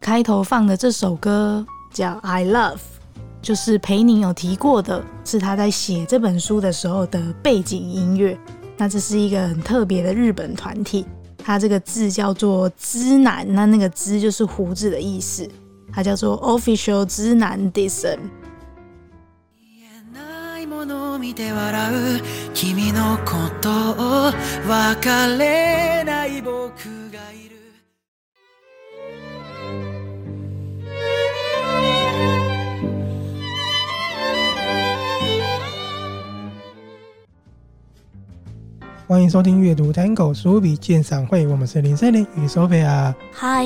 [0.00, 2.74] 开头放的这首歌叫《I Love》，
[3.40, 8.36] 就是裴宁有提过的，是他在写这本书的时候的背景音乐。
[8.76, 11.06] 那这是一个很特别的日本团体，
[11.38, 15.48] 它这个字叫做“知男”，那那个“知”就是胡子的意思，
[15.92, 18.18] 它叫做 Official 知男 Dism。
[39.08, 43.14] 欢迎收听阅读 Tango 书笔鉴赏会，我们是林森林与 Sophia。
[43.32, 43.64] 嗨，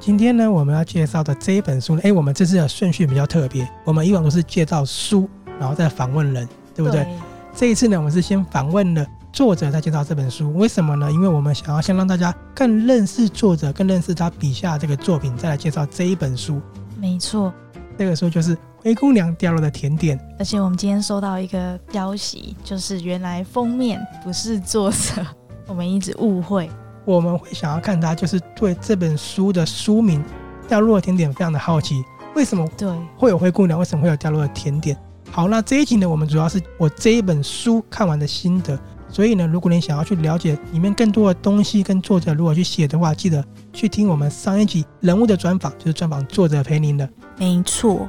[0.00, 5.28] 今天呢，我们要介绍的这一本书呢，哎，我们这次的顺序比较特别，我们以往都是介绍书，
[5.64, 7.04] 然后再访问人，对不对？
[7.04, 7.18] 对。
[7.54, 10.52] 这一次呢，我们是先访问了作者，再介绍这本书。
[10.54, 11.10] 为什么呢？
[11.10, 16.60] 因为我们想要先让大家更认识作者，更认识他笔下这个作品，再来介绍这一本书。
[17.00, 17.52] 没错，
[17.96, 18.56] 这个书就是。
[18.84, 25.26] 灰姑娘掉落的甜点，而且我们今天收到一个消息，就是原来封面不是作者，
[25.66, 26.68] 我们一直误会。
[27.06, 30.22] 我们会想要看它，就是对这本书的书名
[30.68, 32.04] 《掉落的甜点》非常的好奇，
[32.34, 33.78] 为什么对会有灰姑娘？
[33.78, 34.94] 为什么会有掉落的甜点？
[35.34, 38.78] 好，那这一集呢，我们主要是我这一本书看完的心得。
[39.08, 47.08] 所以呢，如果你想要去了解里面更多的东西，跟作者如何去写的话，记得去听我们上一集人物的专访，就是专访作者陪您的。
[47.36, 48.08] 没错。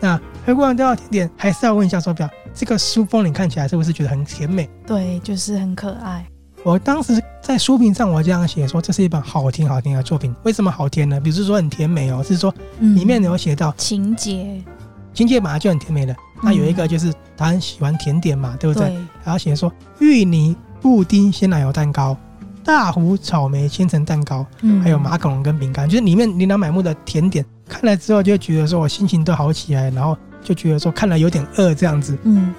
[0.00, 4.68] 那灰姑娘掉落甜点，还是要问一下手表，这个书封你看起来是不是觉得很甜美？
[4.84, 6.26] 对，就是很可爱。
[6.64, 10.34] 我当时在书评上我这样写说，这是一本好甜好甜的作品。
[10.42, 11.20] 为什么好甜呢？
[11.20, 14.60] 比如说很甜美哦，是说里面有写到、嗯、情节，
[15.12, 16.16] 情节本来就很甜美的。
[16.42, 18.88] 那有一个就是他很喜欢甜点嘛，对不对？
[18.88, 22.16] 对，然后写说芋泥布丁鲜奶油蛋糕、
[22.62, 27.44] 大湖草莓千层蛋糕，嗯、还有马卡龙跟饼干，就是里面琳琅满目的甜点。
[27.66, 32.16] 看了之后就觉得说，我心情都好起来，然后就觉得说看了有点饿这样子。
[32.24, 32.52] 嗯，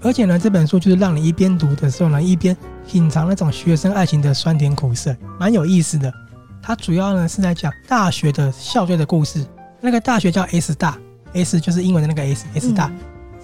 [0.00, 6.12] 而且呢，这本书就是让你一边读的时候呢，一边品尝那种学生爱情的酸甜苦涩，蛮有意思的。
[6.62, 9.44] 它主要呢是在讲大学的校队的故事。
[9.80, 10.96] 那个大学叫 S 大
[11.32, 12.88] ，S 就是英文的那个 S，S 大。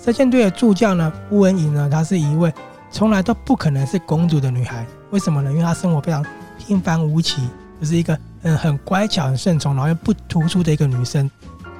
[0.02, 2.52] 射箭队的助教呢，乌恩颖呢，她是一位
[2.90, 4.86] 从来都不可能是公主的女孩。
[5.10, 5.50] 为什么呢？
[5.50, 6.24] 因为她生活非常
[6.58, 7.48] 平凡无奇，
[7.80, 8.18] 就是一个。
[8.42, 11.28] 嗯，很乖巧、很顺从，然后又不突出的一个女生。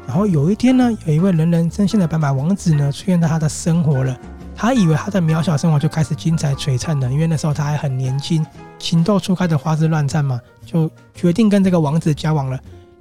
[0.08, 4.18] 然后有一天呢，有一位人人称羡的白马王子呢，出现在她的生活了。
[4.56, 8.44] 她以为她的渺小生活就开始精彩璀璨了，因为那时候她还很年轻，
[8.76, 12.58] 情窦初开的花枝乱颤嘛，就决定跟这个王子交往了。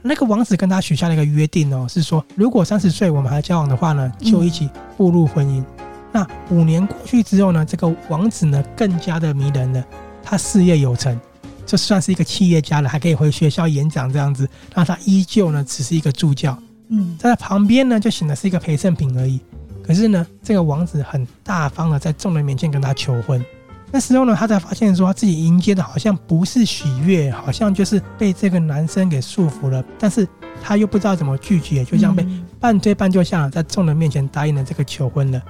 [0.07, 5.59] 那个王子跟他许下了一个约定哦，是说如果三十岁我们还交往的话呢，就一起步入婚姻。
[5.59, 5.65] 嗯、
[6.11, 9.83] 那五年过去之后呢，这个王子呢更加的迷人了，
[10.23, 11.19] 他事业有成。
[11.65, 16.57] 就算是一个企业家了，还可以回学校演讲这样子，那他依旧呢只是一个助教。
[16.87, 19.41] 嗯，在他旁边呢就显得是一个陪衬品而已。
[19.83, 23.43] 可是呢，这个王子很大方的在众人面前跟他求婚。
[23.91, 29.83] 那时候呢，他才发现说他自己迎接的好像不是喜悦，好像就是被这个男生给束缚了。
[29.97, 30.27] 但是
[30.61, 32.27] 他又不知道怎么拒绝，就这样被
[32.59, 35.41] 半推半就下在众人面前答应了这个求婚了。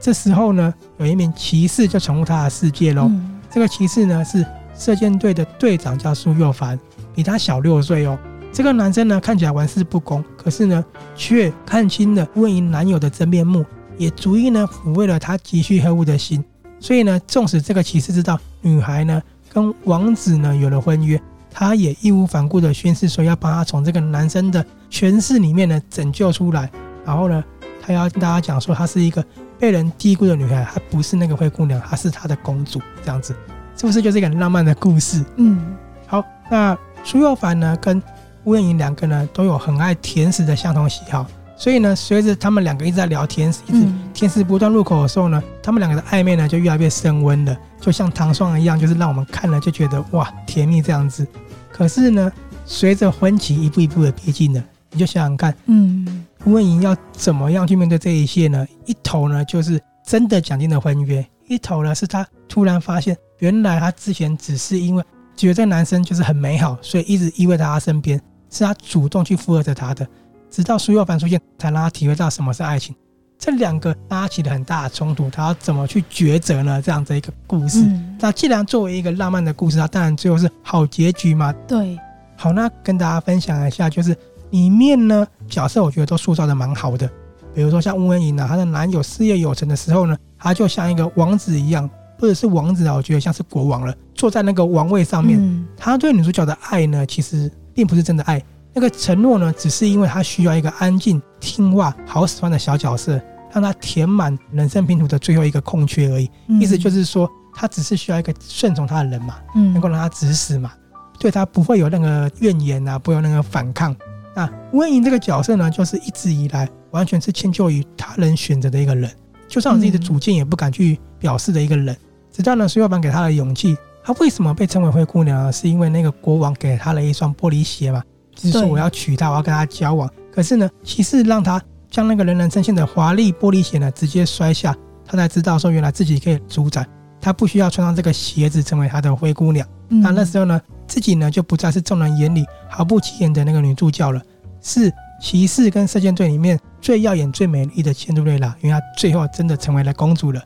[0.00, 3.10] 这时候呢，有一名骑士就闯入他的世界喽。
[3.50, 4.44] 这个骑士呢是。
[4.78, 6.78] 射箭队的队长叫苏又凡，
[7.14, 8.18] 比他小六岁哦。
[8.52, 13.64] 这个男生呢，看起来玩世不恭，可是呢，却看清了乌恩莹男友的真面目，
[13.96, 16.44] 也逐一呢抚慰了他急需呵护的心。
[16.80, 19.22] 所以呢，纵使这个骑士知道女孩呢
[19.52, 21.20] 跟王子呢有了婚约，
[21.50, 26.70] 他也义无反顾的宣誓说要帮他从这个男生的权势里面呢拯救出来。
[27.04, 27.42] 然后呢，
[27.80, 29.24] 他要跟大家讲说，她是一个
[29.58, 33.34] 被人低估的女孩，她不是那个灰姑娘，她是他的公主，这样子。
[33.76, 35.24] 是不是就是一个很浪漫的故事？
[35.36, 35.76] 嗯，
[36.06, 38.02] 好，那苏又凡呢，跟
[38.44, 41.26] 吴艳莹两个呢，都有很爱甜食的相同喜好，
[41.56, 51.26] 所以呢，随着他们两个一直在聊甜食，一直甜食不断入口的时候呢，他们两个的暧昧呢就越来越升温了，就像糖霜一样，就是让我们看了就觉得哇，甜蜜这样子。
[51.72, 52.30] 可是呢，
[52.64, 58.66] 随着婚期一步一步的逼近了，你就想想看，嗯，乌恩莹要怎么样去面对这一切呢？
[58.84, 63.16] 一头呢就是真的讲定了婚约，一头呢是他突然发现。
[63.40, 65.04] 原来他之前只是因为
[65.36, 68.18] 觉得这男生就是很美好，所以一直依偎在他身边，
[68.50, 70.06] 是他主动去附和着他的。
[70.50, 72.94] 直到苏有凡出现，才让他体会到什么是爱情。
[73.38, 76.80] 这两个拉起了很大的冲突，他要怎么去抉择呢？
[76.80, 77.82] 这样的一个故事。
[77.82, 81.52] 嗯、那既然作为一个浪漫的故事，它当然最后是好结局嘛。
[81.68, 81.98] 对。
[82.34, 84.16] 好，那跟大家分享一下，就是
[84.50, 87.08] 里面呢角色我觉得都塑造的蛮好的。
[87.54, 91.88] 比如说像乌恩莹啊，她的男友事业有成的时候呢，她就像一个王子一样，
[92.18, 95.38] 或者是王子啊，我觉得像是国王了，坐在那个王位上面。
[95.38, 98.42] 嗯、他对女主角的爱呢，其实并不是真的爱，
[98.76, 103.18] 那个承诺呢，只是因为他需要一个安静、听话、好使唤的小角色，
[103.50, 106.30] 让他填满人生拼图的最后一个空缺而已。
[106.48, 110.74] 嗯、意思就是说，他只是需要一个顺从他的人嘛，嗯、能够让他指使嘛，
[111.18, 113.96] 对他不会有那个怨言啊，不会有那个反抗。
[114.34, 119.10] 那乌恩莹这个角色呢，就是一直以来完全是迁就于他人选择的一个人，
[119.48, 121.94] 就算有自己的主见也不敢去表示的一个人。
[121.94, 121.98] 嗯、
[122.30, 123.74] 直到呢，苏有朋给他的勇气，
[124.04, 125.50] 他为什么被称为灰姑娘呢？
[125.50, 128.02] 是因为那个国王给了他了一双玻璃鞋嘛，
[128.36, 130.08] 就是说我要娶她，我要跟她交往。
[130.32, 131.60] 可是呢，骑士让她
[131.90, 134.72] 将那个人人称羡的华丽玻璃鞋呢直接摔下，
[135.04, 136.86] 她才知道说原来自己可以主宰，
[137.20, 139.66] 她不需要穿上这个鞋子成为她的灰姑娘。
[139.88, 140.60] 嗯、那那时候呢？
[140.88, 144.22] 自己呢，就不再是众人眼里毫不起眼的那个女主角了，
[144.62, 150.40] 是骑士跟射箭队里面最耀眼、最美丽的仙杜瑞拉，因为她最后真的成为了公主了。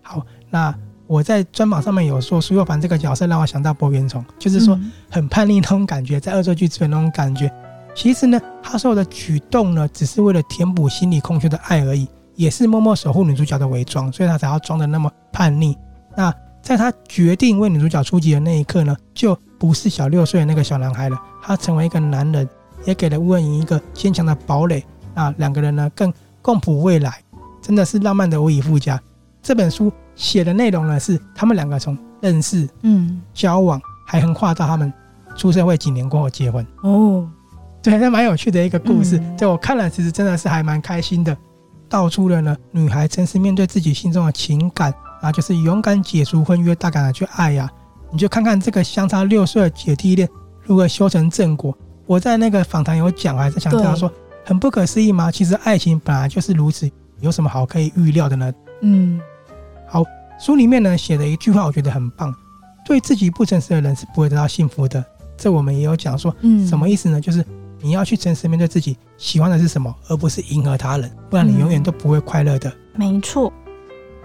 [0.00, 0.74] 好，那
[1.14, 4.76] 我在专访上面有说，苏有朋这个角色让我想到柏原崇，就是说
[5.08, 7.48] 很叛逆那种感觉，在恶作剧之吻那种感觉。
[7.94, 15.78] 其实呢，他所有的举动呢，只是为了填补心理空缺的爱而已，也是默默守护女主角的伪装，所以他才要装的那么叛逆。
[16.16, 22.48] 那在他决定为女主角出击的那一刻呢，就不是小六岁的那个小男孩了，他成为一个男人，
[22.84, 24.84] 也给了吴恩莹一个坚强的堡垒。
[25.14, 26.12] 啊，两个人呢更
[26.42, 27.22] 共谱未来，
[27.62, 29.00] 真的是浪漫的无以复加。
[29.44, 34.90] 这本书写的内容呢是他们两个从认识、嗯交往，还横跨到他们
[35.36, 36.66] 出社会几年过后结婚。
[36.82, 37.28] 哦，
[37.82, 39.18] 对，那蛮有趣的一个故事。
[39.36, 41.36] 对、嗯、我看了，其实真的是还蛮开心的，
[41.90, 47.70] 道出了呢女孩真实面对自己心中的情感，啊，就是勇敢解除婚约，大胆的去爱呀。
[48.10, 50.26] 你就看看这个相差六岁的姐弟恋
[50.62, 51.76] 如何修成正果。
[52.06, 54.10] 我在那个访谈有讲，还是强调说
[54.42, 55.30] 很不可思议吗？
[55.30, 56.90] 其实爱情本来就是如此，
[57.20, 58.52] 有什么好可以预料的呢？
[58.82, 59.18] 嗯，
[59.86, 60.02] 好，
[60.38, 62.34] 书里面呢写的一句话，我觉得很棒：
[62.84, 65.04] 对自己不诚实的人是不会得到幸福的。
[65.36, 67.20] 这我们也有讲说，嗯，什么意思呢？
[67.20, 67.44] 就是
[67.80, 72.72] 你要去诚实面对自己喜欢的是什么，而不是迎合他人，不然你永远都不会快乐的。
[72.94, 73.52] 没错。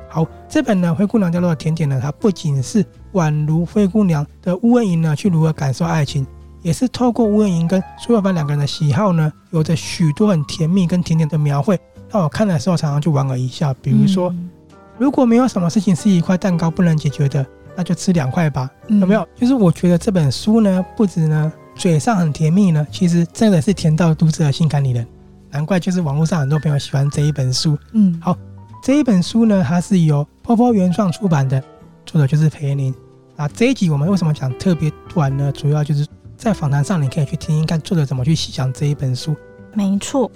[0.07, 2.83] 好，这本呢《灰姑娘掉落的甜点》呢，它不仅是
[3.13, 6.25] 宛如灰姑娘的乌恩莹呢去如何感受爱情，
[6.63, 11.79] 也是透过乌恩莹跟苏有朋两个人的喜好呢，有着许多很甜蜜跟甜点的描绘，
[12.09, 13.71] 让我看的时候常常就莞尔一笑。
[13.83, 14.49] 比如说，嗯、
[14.99, 19.27] 如果没有什么事情是一块蛋糕不能解决的，那就吃两块吧，嗯、有没有？
[19.35, 25.05] 就是我觉得这本书呢，不止呢嘴上很甜蜜呢，其实真的是甜到读者的心坎里了。
[25.51, 27.77] 难怪就是网络上很多朋友喜欢这一本书。
[27.93, 28.37] 嗯，好。
[28.81, 31.61] 这一本书呢，它是由波波原创出版的，
[32.05, 32.93] 作者就是裴林。
[33.35, 35.51] 啊这一集我们为什么讲特别短呢？
[35.51, 36.05] 主要就是
[36.37, 39.35] 在访谈上，你可以去听听看作者怎么去细讲这一本书。
[39.73, 40.31] 没错。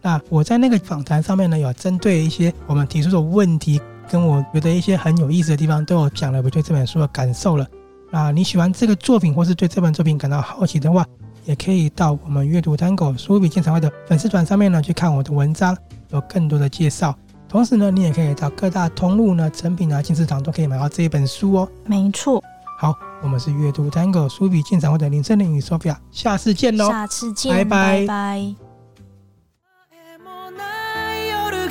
[0.00, 3.80] 那我在那个访谈上面呢，有针对一些我们提出的问题，
[4.12, 7.66] 跟我觉得一些很有意思的地方，都有讲了我对这本书的感受了。
[8.10, 11.02] 那你喜欢这个作品，或是对这本作品感到好奇的话，
[11.46, 15.74] 也可以到我们阅读 Tango 书富比鉴赏会的粉丝团上面呢去看我的文章，
[16.10, 17.16] 有更多的介绍。
[17.48, 21.68] 同时呢，你也可以到各大通路呢、成品啊、金石堂都可以买到这一本书哦。
[21.86, 22.42] 没错。
[22.78, 26.90] 好，我们是阅读 Tango 书富比鉴赏会的林森林与 Sophia，下次见喽！
[26.90, 28.00] 下次见，拜拜。
[28.00, 28.61] 拜拜。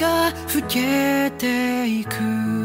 [0.01, 2.60] が更けていく。